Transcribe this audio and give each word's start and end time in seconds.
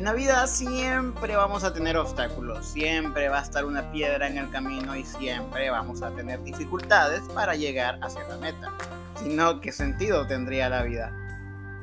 la 0.00 0.14
vida 0.14 0.46
siempre 0.46 1.36
vamos 1.36 1.62
a 1.62 1.74
tener 1.74 1.98
obstáculos, 1.98 2.66
siempre 2.66 3.28
va 3.28 3.40
a 3.40 3.42
estar 3.42 3.66
una 3.66 3.92
piedra 3.92 4.26
en 4.28 4.38
el 4.38 4.48
camino 4.50 4.96
y 4.96 5.04
siempre 5.04 5.68
vamos 5.68 6.00
a 6.02 6.10
tener 6.12 6.42
dificultades 6.42 7.20
para 7.34 7.54
llegar 7.54 7.98
hacia 8.02 8.26
la 8.26 8.38
meta. 8.38 8.72
Si 9.16 9.28
no, 9.28 9.60
¿qué 9.60 9.72
sentido 9.72 10.26
tendría 10.26 10.70
la 10.70 10.84
vida? 10.84 11.12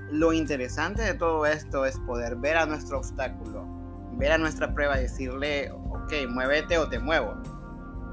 Lo 0.10 0.34
interesante 0.34 1.04
de 1.04 1.14
todo 1.14 1.46
esto 1.46 1.86
es 1.86 2.00
poder 2.00 2.38
ver 2.38 2.58
a 2.58 2.66
nuestro 2.66 2.98
obstáculo, 2.98 3.66
ver 4.14 4.32
a 4.32 4.40
nuestra 4.40 4.74
prueba 4.74 4.98
y 4.98 5.04
decirle, 5.04 5.72
ok, 5.72 6.14
muévete 6.28 6.80
o 6.80 6.90
te 6.90 6.98
muevo. 6.98 7.36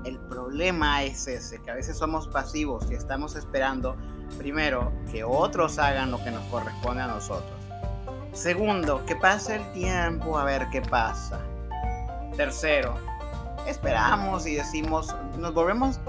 El 0.05 0.19
problema 0.19 1.03
es 1.03 1.27
ese, 1.29 1.63
que 1.63 1.71
a 1.71 1.75
veces 1.75 1.97
somos 1.97 2.29
pasivos 2.29 2.91
y 2.91 2.95
estamos 2.95 3.37
esperando 3.37 3.97
primero 4.37 4.93
que 5.11 5.25
otros 5.25 5.79
hagan 5.79 6.11
lo 6.11 6.23
que 6.23 6.31
nos 6.31 6.45
corresponde 6.51 7.03
a 7.03 7.07
nosotros. 7.07 7.64
Segundo, 8.35 9.07
que 9.07 9.15
pase 9.15 9.55
el 9.55 9.73
tiempo 9.73 10.37
a 10.37 10.45
ver 10.45 10.67
qué 10.73 10.83
pasa. 10.83 11.39
Tercero, 12.37 12.97
esperamos 13.65 14.45
y 14.49 14.57
decimos, 14.57 15.15
nos 15.39 15.55
volvemos 15.55 16.01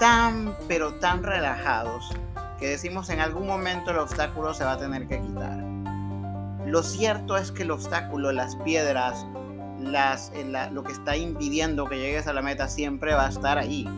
tan, 0.00 0.56
pero 0.66 0.94
tan 0.94 1.22
relajados 1.22 2.10
que 2.58 2.66
decimos 2.66 3.10
en 3.10 3.20
algún 3.20 3.46
momento 3.46 3.92
el 3.92 3.98
obstáculo 3.98 4.52
se 4.54 4.64
va 4.64 4.72
a 4.72 4.78
tener 4.78 5.06
que 5.06 5.20
quitar. 5.20 5.56
Lo 6.66 6.82
cierto 6.82 7.36
es 7.36 7.52
que 7.52 7.62
el 7.62 7.70
obstáculo, 7.70 8.32
las 8.32 8.56
piedras, 8.56 9.24
las, 9.78 10.32
eh, 10.34 10.44
lo 10.72 10.82
que 10.82 10.90
está 10.90 11.16
impidiendo 11.16 11.86
que 11.86 11.96
llegues 11.96 12.26
a 12.26 12.32
la 12.32 12.42
meta 12.42 12.66
siempre 12.66 13.14
va 13.14 13.26
a 13.26 13.28
estar 13.28 13.58
ahí. 13.58 13.88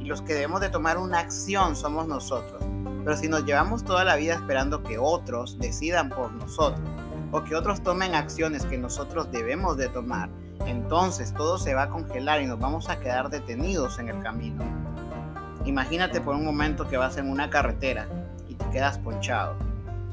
Y 0.00 0.04
los 0.04 0.22
que 0.22 0.32
debemos 0.32 0.62
de 0.62 0.70
tomar 0.70 0.96
una 0.96 1.18
acción 1.18 1.76
somos 1.76 2.08
nosotros. 2.08 2.62
Pero 3.04 3.16
si 3.18 3.28
nos 3.28 3.44
llevamos 3.44 3.84
toda 3.84 4.02
la 4.02 4.16
vida 4.16 4.34
esperando 4.34 4.82
que 4.82 4.96
otros 4.96 5.58
decidan 5.58 6.08
por 6.08 6.32
nosotros 6.32 6.91
o 7.32 7.42
que 7.42 7.56
otros 7.56 7.82
tomen 7.82 8.14
acciones 8.14 8.64
que 8.66 8.78
nosotros 8.78 9.32
debemos 9.32 9.76
de 9.76 9.88
tomar, 9.88 10.28
entonces 10.66 11.34
todo 11.34 11.58
se 11.58 11.74
va 11.74 11.84
a 11.84 11.88
congelar 11.88 12.40
y 12.40 12.46
nos 12.46 12.60
vamos 12.60 12.88
a 12.88 13.00
quedar 13.00 13.30
detenidos 13.30 13.98
en 13.98 14.10
el 14.10 14.22
camino. 14.22 14.62
Imagínate 15.64 16.20
por 16.20 16.34
un 16.34 16.44
momento 16.44 16.88
que 16.88 16.96
vas 16.96 17.16
en 17.16 17.30
una 17.30 17.50
carretera 17.50 18.06
y 18.48 18.54
te 18.54 18.68
quedas 18.70 18.98
ponchado. 18.98 19.56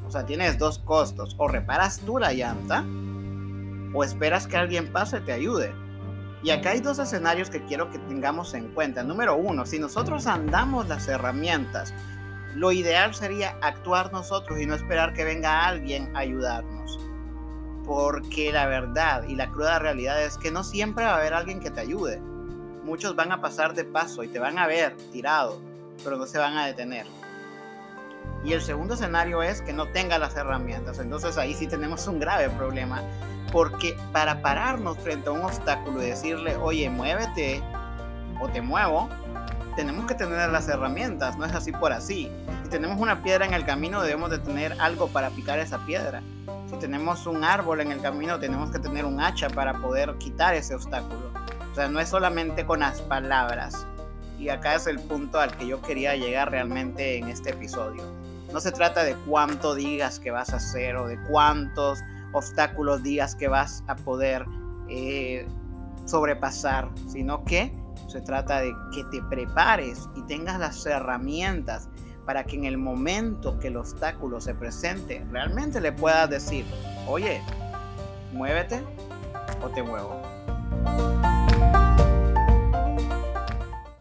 O 0.07 0.11
sea, 0.11 0.25
tienes 0.25 0.57
dos 0.57 0.79
costos. 0.79 1.35
O 1.37 1.47
reparas 1.47 1.99
tú 1.99 2.17
la 2.17 2.33
llanta 2.33 2.83
o 3.93 4.03
esperas 4.03 4.47
que 4.47 4.57
alguien 4.57 4.91
pase 4.91 5.17
y 5.17 5.21
te 5.21 5.33
ayude. 5.33 5.73
Y 6.41 6.51
acá 6.51 6.71
hay 6.71 6.79
dos 6.79 6.99
escenarios 6.99 7.49
que 7.49 7.63
quiero 7.65 7.91
que 7.91 7.99
tengamos 7.99 8.53
en 8.53 8.69
cuenta. 8.69 9.03
Número 9.03 9.35
uno, 9.35 9.65
si 9.65 9.77
nosotros 9.77 10.25
andamos 10.25 10.87
las 10.87 11.07
herramientas, 11.07 11.93
lo 12.55 12.71
ideal 12.71 13.13
sería 13.13 13.57
actuar 13.61 14.11
nosotros 14.13 14.59
y 14.59 14.65
no 14.65 14.75
esperar 14.75 15.13
que 15.13 15.25
venga 15.25 15.67
alguien 15.67 16.15
a 16.15 16.19
ayudarnos. 16.19 17.08
Porque 17.89 18.51
la 18.51 18.67
verdad 18.67 19.23
y 19.27 19.35
la 19.35 19.49
cruda 19.49 19.79
realidad 19.79 20.21
es 20.23 20.37
que 20.37 20.51
no 20.51 20.63
siempre 20.63 21.05
va 21.05 21.15
a 21.15 21.17
haber 21.17 21.33
alguien 21.33 21.59
que 21.59 21.71
te 21.71 21.81
ayude. 21.81 22.21
Muchos 22.83 23.15
van 23.15 23.31
a 23.31 23.41
pasar 23.41 23.73
de 23.73 23.83
paso 23.83 24.23
y 24.23 24.27
te 24.27 24.37
van 24.37 24.59
a 24.59 24.67
ver 24.67 24.95
tirado, 25.11 25.59
pero 26.03 26.15
no 26.15 26.27
se 26.27 26.37
van 26.37 26.55
a 26.55 26.67
detener. 26.67 27.07
Y 28.45 28.53
el 28.53 28.61
segundo 28.61 28.93
escenario 28.93 29.41
es 29.41 29.63
que 29.63 29.73
no 29.73 29.87
tenga 29.87 30.19
las 30.19 30.35
herramientas. 30.35 30.99
Entonces 30.99 31.35
ahí 31.39 31.55
sí 31.55 31.65
tenemos 31.65 32.05
un 32.05 32.19
grave 32.19 32.51
problema. 32.51 33.01
Porque 33.51 33.97
para 34.13 34.43
pararnos 34.43 34.99
frente 34.99 35.29
a 35.29 35.31
un 35.31 35.41
obstáculo 35.41 36.03
y 36.03 36.09
decirle, 36.11 36.57
oye, 36.57 36.91
muévete 36.91 37.63
o 38.39 38.49
te 38.49 38.61
muevo, 38.61 39.09
tenemos 39.75 40.05
que 40.05 40.13
tener 40.13 40.51
las 40.51 40.67
herramientas, 40.67 41.39
no 41.39 41.45
es 41.45 41.55
así 41.55 41.71
por 41.71 41.91
así. 41.91 42.29
Si 42.69 42.73
tenemos 42.73 42.99
una 42.99 43.23
piedra 43.23 43.47
en 43.47 43.55
el 43.55 43.65
camino, 43.65 43.99
debemos 44.03 44.29
de 44.29 44.37
tener 44.37 44.75
algo 44.79 45.07
para 45.07 45.31
picar 45.31 45.57
esa 45.57 45.83
piedra. 45.87 46.21
Si 46.69 46.77
tenemos 46.77 47.25
un 47.25 47.43
árbol 47.43 47.81
en 47.81 47.91
el 47.91 47.99
camino, 47.99 48.39
tenemos 48.39 48.69
que 48.69 48.77
tener 48.77 49.05
un 49.05 49.19
hacha 49.19 49.49
para 49.49 49.81
poder 49.81 50.15
quitar 50.19 50.53
ese 50.53 50.75
obstáculo. 50.75 51.31
O 51.71 51.73
sea, 51.73 51.87
no 51.87 51.99
es 51.99 52.09
solamente 52.09 52.67
con 52.67 52.81
las 52.81 53.01
palabras. 53.01 53.87
Y 54.37 54.49
acá 54.49 54.75
es 54.75 54.85
el 54.85 54.99
punto 54.99 55.39
al 55.39 55.57
que 55.57 55.65
yo 55.65 55.81
quería 55.81 56.15
llegar 56.15 56.51
realmente 56.51 57.17
en 57.17 57.29
este 57.29 57.49
episodio. 57.49 58.03
No 58.53 58.59
se 58.59 58.71
trata 58.71 59.03
de 59.03 59.15
cuánto 59.27 59.73
digas 59.73 60.19
que 60.19 60.29
vas 60.29 60.53
a 60.53 60.57
hacer 60.57 60.95
o 60.95 61.07
de 61.07 61.17
cuántos 61.23 61.97
obstáculos 62.33 63.01
digas 63.01 63.33
que 63.33 63.47
vas 63.47 63.83
a 63.87 63.95
poder 63.95 64.45
eh, 64.89 65.47
sobrepasar, 66.05 66.91
sino 67.07 67.43
que 67.45 67.75
se 68.07 68.21
trata 68.21 68.61
de 68.61 68.71
que 68.93 69.05
te 69.05 69.23
prepares 69.23 70.07
y 70.15 70.21
tengas 70.27 70.59
las 70.59 70.85
herramientas 70.85 71.89
para 72.29 72.43
que 72.43 72.57
en 72.57 72.65
el 72.65 72.77
momento 72.77 73.57
que 73.57 73.69
el 73.69 73.77
obstáculo 73.77 74.39
se 74.39 74.53
presente, 74.53 75.25
realmente 75.31 75.81
le 75.81 75.91
puedas 75.91 76.29
decir, 76.29 76.63
oye, 77.07 77.41
muévete 78.31 78.83
o 79.63 79.69
te 79.69 79.81
muevo. 79.81 80.21